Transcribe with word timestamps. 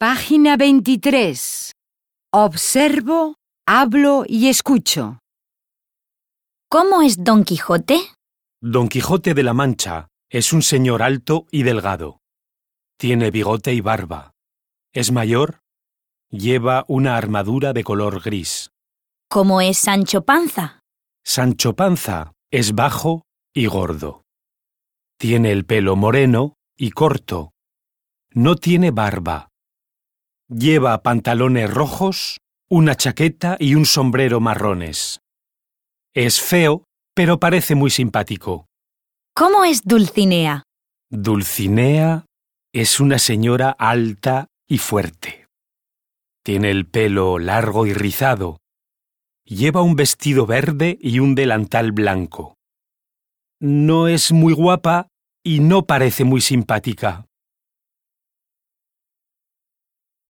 Página 0.00 0.56
23. 0.56 1.72
Observo, 2.32 3.34
hablo 3.66 4.22
y 4.28 4.48
escucho. 4.48 5.18
¿Cómo 6.70 7.02
es 7.02 7.24
Don 7.24 7.42
Quijote? 7.42 7.98
Don 8.62 8.88
Quijote 8.88 9.34
de 9.34 9.42
la 9.42 9.54
Mancha 9.54 10.06
es 10.30 10.52
un 10.52 10.62
señor 10.62 11.02
alto 11.02 11.48
y 11.50 11.64
delgado. 11.64 12.20
Tiene 12.96 13.32
bigote 13.32 13.74
y 13.74 13.80
barba. 13.80 14.30
Es 14.92 15.10
mayor. 15.10 15.62
Lleva 16.30 16.84
una 16.86 17.16
armadura 17.16 17.72
de 17.72 17.82
color 17.82 18.22
gris. 18.22 18.70
¿Cómo 19.28 19.60
es 19.60 19.78
Sancho 19.78 20.24
Panza? 20.24 20.78
Sancho 21.24 21.74
Panza 21.74 22.34
es 22.52 22.76
bajo 22.76 23.22
y 23.52 23.66
gordo. 23.66 24.22
Tiene 25.18 25.50
el 25.50 25.66
pelo 25.66 25.96
moreno 25.96 26.54
y 26.76 26.90
corto. 26.90 27.50
No 28.30 28.54
tiene 28.54 28.92
barba. 28.92 29.48
Lleva 30.50 31.02
pantalones 31.02 31.70
rojos, 31.70 32.38
una 32.70 32.94
chaqueta 32.94 33.58
y 33.60 33.74
un 33.74 33.84
sombrero 33.84 34.40
marrones. 34.40 35.20
Es 36.14 36.40
feo, 36.40 36.84
pero 37.14 37.38
parece 37.38 37.74
muy 37.74 37.90
simpático. 37.90 38.66
¿Cómo 39.34 39.64
es 39.64 39.82
Dulcinea? 39.84 40.62
Dulcinea 41.10 42.24
es 42.72 42.98
una 42.98 43.18
señora 43.18 43.76
alta 43.78 44.46
y 44.66 44.78
fuerte. 44.78 45.48
Tiene 46.42 46.70
el 46.70 46.86
pelo 46.86 47.38
largo 47.38 47.86
y 47.86 47.92
rizado. 47.92 48.56
Lleva 49.44 49.82
un 49.82 49.96
vestido 49.96 50.46
verde 50.46 50.96
y 50.98 51.18
un 51.18 51.34
delantal 51.34 51.92
blanco. 51.92 52.54
No 53.60 54.08
es 54.08 54.32
muy 54.32 54.54
guapa 54.54 55.08
y 55.44 55.60
no 55.60 55.84
parece 55.84 56.24
muy 56.24 56.40
simpática. 56.40 57.27